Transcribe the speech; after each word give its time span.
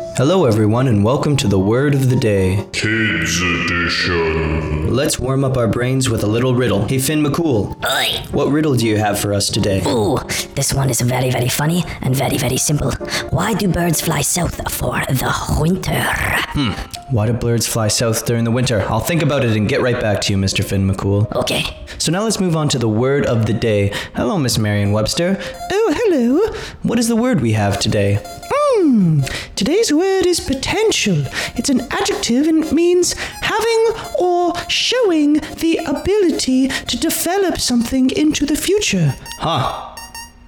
Hello, 0.00 0.46
everyone, 0.46 0.88
and 0.88 1.04
welcome 1.04 1.36
to 1.36 1.46
the 1.46 1.58
word 1.58 1.94
of 1.94 2.08
the 2.08 2.16
day. 2.16 2.66
Kids 2.72 3.40
Edition. 3.42 4.94
Let's 4.94 5.18
warm 5.18 5.44
up 5.44 5.56
our 5.58 5.68
brains 5.68 6.08
with 6.08 6.24
a 6.24 6.26
little 6.26 6.54
riddle. 6.54 6.86
Hey, 6.86 6.98
Finn 6.98 7.22
McCool, 7.22 7.76
Oi! 7.84 8.22
what 8.32 8.46
riddle 8.50 8.74
do 8.74 8.86
you 8.86 8.96
have 8.96 9.18
for 9.20 9.34
us 9.34 9.50
today? 9.50 9.82
Ooh, 9.86 10.18
this 10.54 10.72
one 10.72 10.88
is 10.88 11.02
very, 11.02 11.30
very 11.30 11.48
funny 11.48 11.84
and 12.00 12.16
very, 12.16 12.38
very 12.38 12.56
simple. 12.56 12.92
Why 13.30 13.52
do 13.52 13.68
birds 13.68 14.00
fly 14.00 14.22
south 14.22 14.56
for 14.72 15.00
the 15.08 15.58
winter? 15.60 16.02
Hmm. 16.02 16.72
Why 17.14 17.26
do 17.26 17.34
birds 17.34 17.66
fly 17.66 17.88
south 17.88 18.24
during 18.24 18.44
the 18.44 18.50
winter? 18.50 18.80
I'll 18.88 19.00
think 19.00 19.22
about 19.22 19.44
it 19.44 19.54
and 19.56 19.68
get 19.68 19.82
right 19.82 20.00
back 20.00 20.22
to 20.22 20.32
you, 20.32 20.38
Mr. 20.38 20.64
Finn 20.64 20.88
McCool. 20.88 21.30
Okay. 21.36 21.76
So 21.98 22.10
now 22.10 22.22
let's 22.22 22.40
move 22.40 22.56
on 22.56 22.68
to 22.70 22.78
the 22.78 22.88
word 22.88 23.26
of 23.26 23.44
the 23.46 23.52
day. 23.52 23.92
Hello, 24.14 24.38
Miss 24.38 24.56
Marion 24.58 24.92
Webster. 24.92 25.36
Oh, 25.70 25.94
hello. 25.96 26.56
What 26.82 26.98
is 26.98 27.08
the 27.08 27.16
word 27.16 27.40
we 27.42 27.52
have 27.52 27.78
today? 27.78 28.24
Hmm. 28.90 29.20
Today's 29.54 29.92
word 29.92 30.26
is 30.26 30.40
potential. 30.40 31.24
It's 31.54 31.70
an 31.70 31.82
adjective 31.92 32.48
and 32.48 32.64
it 32.64 32.72
means 32.72 33.12
having 33.12 33.82
or 34.18 34.52
showing 34.68 35.34
the 35.34 35.78
ability 35.86 36.66
to 36.66 36.96
develop 36.98 37.58
something 37.58 38.10
into 38.10 38.46
the 38.46 38.56
future. 38.56 39.14
Huh. 39.38 39.94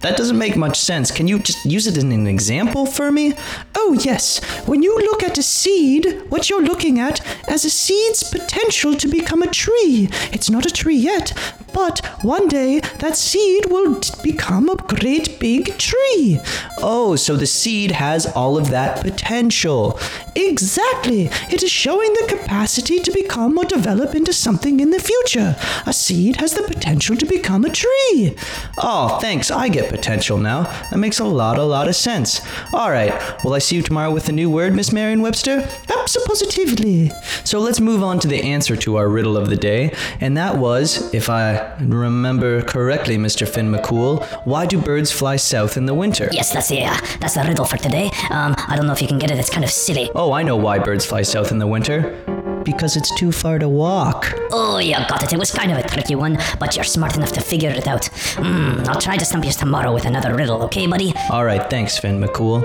That 0.00 0.16
doesn't 0.16 0.38
make 0.38 0.56
much 0.56 0.78
sense. 0.78 1.10
Can 1.10 1.28
you 1.28 1.38
just 1.40 1.66
use 1.66 1.86
it 1.86 1.98
in 1.98 2.10
an 2.12 2.26
example 2.26 2.86
for 2.86 3.12
me? 3.12 3.34
Oh, 3.74 3.98
yes. 4.00 4.42
When 4.66 4.82
you 4.82 4.96
look 4.96 5.22
at 5.22 5.36
a 5.36 5.42
seed, 5.42 6.22
what 6.30 6.48
you're 6.48 6.64
looking 6.64 6.98
at 6.98 7.20
as 7.46 7.66
a 7.66 7.70
seed's 7.70 8.24
potential 8.24 8.94
to 8.94 9.08
become 9.08 9.42
a 9.42 9.50
tree. 9.50 10.08
It's 10.32 10.48
not 10.48 10.64
a 10.64 10.70
tree 10.70 10.96
yet, 10.96 11.34
but 11.72 12.04
one 12.22 12.48
day 12.48 12.80
that 12.98 13.16
seed 13.16 13.66
will 13.66 14.00
t- 14.00 14.12
become 14.22 14.68
a 14.68 14.76
great 14.76 15.38
big 15.38 15.76
tree. 15.78 16.40
Oh, 16.78 17.16
so 17.16 17.36
the 17.36 17.46
seed 17.46 17.90
has 17.90 18.26
all 18.26 18.56
of 18.56 18.70
that 18.70 19.00
potential. 19.00 19.98
Exactly. 20.36 21.30
It 21.50 21.62
is 21.62 21.70
showing 21.70 22.12
the 22.14 22.26
capacity 22.28 23.00
to 23.00 23.12
become 23.12 23.58
or 23.58 23.64
develop 23.64 24.14
into 24.14 24.32
something 24.32 24.80
in 24.80 24.90
the 24.90 25.00
future. 25.00 25.56
A 25.86 25.92
seed 25.92 26.36
has 26.36 26.54
the 26.54 26.62
potential 26.62 27.16
to 27.16 27.26
become 27.26 27.64
a 27.64 27.70
tree. 27.70 28.36
Oh, 28.78 29.18
thanks. 29.20 29.50
I 29.50 29.68
get 29.68 29.90
potential 29.90 30.38
now. 30.38 30.62
That 30.90 30.98
makes 30.98 31.18
a 31.18 31.24
lot, 31.24 31.58
a 31.58 31.64
lot 31.64 31.88
of 31.88 31.96
sense. 31.96 32.40
All 32.72 32.90
right. 32.90 33.12
Will 33.44 33.54
I 33.54 33.58
see 33.58 33.76
you 33.76 33.82
tomorrow 33.82 34.12
with 34.12 34.28
a 34.28 34.32
new 34.32 34.50
word, 34.50 34.74
Miss 34.74 34.92
Marion 34.92 35.22
Webster? 35.22 35.68
Absolutely. 35.88 37.10
So 37.44 37.58
let's 37.58 37.80
move 37.80 38.02
on 38.02 38.18
to 38.20 38.28
the 38.28 38.42
answer 38.42 38.76
to 38.76 38.96
our 38.96 39.08
riddle 39.08 39.36
of 39.36 39.50
the 39.50 39.56
day. 39.56 39.94
And 40.20 40.36
that 40.36 40.56
was, 40.56 41.12
if 41.14 41.28
I 41.28 41.59
remember 41.80 42.62
correctly, 42.62 43.16
Mr. 43.16 43.48
Finn 43.48 43.70
McCool, 43.70 44.24
why 44.44 44.66
do 44.66 44.80
birds 44.80 45.10
fly 45.12 45.36
south 45.36 45.76
in 45.76 45.86
the 45.86 45.94
winter? 45.94 46.28
Yes, 46.32 46.52
that's 46.52 46.68
the 46.68 46.84
uh, 46.84 46.96
that's 47.20 47.34
the 47.34 47.42
riddle 47.42 47.64
for 47.64 47.76
today. 47.76 48.10
Um, 48.30 48.54
I 48.68 48.76
don't 48.76 48.86
know 48.86 48.92
if 48.92 49.02
you 49.02 49.08
can 49.08 49.18
get 49.18 49.30
it. 49.30 49.38
It's 49.38 49.50
kind 49.50 49.64
of 49.64 49.70
silly. 49.70 50.10
Oh, 50.14 50.32
I 50.32 50.42
know 50.42 50.56
why 50.56 50.78
birds 50.78 51.04
fly 51.04 51.22
south 51.22 51.50
in 51.52 51.58
the 51.58 51.66
winter. 51.66 52.39
Because 52.70 52.96
it's 52.96 53.12
too 53.16 53.32
far 53.32 53.58
to 53.58 53.68
walk. 53.68 54.32
Oh, 54.52 54.78
you 54.78 54.94
got 54.94 55.22
it. 55.24 55.32
It 55.32 55.38
was 55.38 55.50
kind 55.50 55.72
of 55.72 55.78
a 55.78 55.88
tricky 55.88 56.14
one, 56.14 56.38
but 56.60 56.76
you're 56.76 56.84
smart 56.84 57.16
enough 57.16 57.32
to 57.32 57.40
figure 57.40 57.70
it 57.70 57.88
out. 57.88 58.06
Hmm. 58.36 58.80
I'll 58.86 59.00
try 59.00 59.16
to 59.16 59.24
stump 59.24 59.44
you 59.44 59.50
tomorrow 59.50 59.92
with 59.92 60.04
another 60.06 60.34
riddle. 60.34 60.62
Okay, 60.64 60.86
buddy? 60.86 61.12
All 61.30 61.44
right, 61.44 61.68
thanks, 61.68 61.98
Finn 61.98 62.20
McCool. 62.20 62.60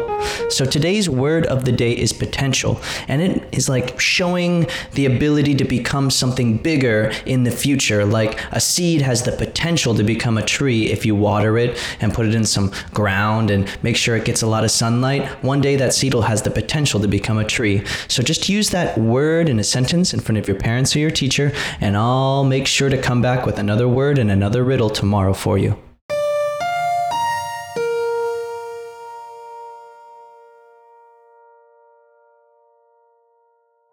So 0.52 0.64
today's 0.64 1.10
word 1.10 1.48
of 1.48 1.66
the 1.66 1.72
day 1.72 1.92
is 1.92 2.14
potential, 2.14 2.80
and 3.08 3.22
it 3.22 3.44
is 3.52 3.68
like 3.68 4.00
showing 4.00 4.68
the 4.94 5.08
ability 5.08 5.56
to 5.56 5.66
become 5.66 6.10
something 6.12 6.58
bigger 6.58 7.12
in 7.26 7.44
the 7.44 7.52
future. 7.52 8.06
Like 8.06 8.40
a 8.52 8.60
seed 8.62 9.02
has 9.02 9.24
the 9.24 9.32
potential 9.32 9.96
to 9.96 10.04
become 10.04 10.38
a 10.38 10.46
tree 10.46 10.92
if 10.92 11.06
you 11.06 11.16
water 11.16 11.58
it 11.58 11.84
and 12.00 12.14
put 12.14 12.28
it 12.28 12.36
in 12.36 12.46
some 12.46 12.72
ground 12.94 13.50
and 13.50 13.68
make 13.82 13.98
sure 13.98 14.16
it 14.16 14.26
gets 14.26 14.44
a 14.44 14.48
lot 14.48 14.64
of 14.64 14.72
sunlight. 14.72 15.26
One 15.44 15.62
day 15.62 15.76
that 15.78 15.94
seed 15.94 16.14
will 16.14 16.22
has 16.22 16.44
the 16.44 16.52
potential 16.52 17.00
to 17.00 17.08
become 17.08 17.38
a 17.38 17.44
tree. 17.44 17.84
So 18.08 18.22
just 18.22 18.48
use 18.50 18.70
that 18.70 18.98
word 18.98 19.50
in 19.50 19.60
a 19.60 19.64
sentence 19.96 20.14
in 20.14 20.20
front 20.20 20.38
of 20.38 20.48
your 20.48 20.58
parents 20.58 20.96
or 20.96 21.00
your 21.00 21.12
teacher, 21.12 21.54
and 21.80 21.96
I'll 21.96 22.44
make 22.44 22.68
sure 22.68 22.90
to 22.90 23.02
come 23.02 23.22
back 23.22 23.46
with 23.46 23.58
another 23.60 23.88
word 23.88 24.18
and 24.18 24.30
another 24.30 24.64
riddle 24.64 24.90
tomorrow 24.90 25.34
for 25.34 25.58
you. 25.58 25.78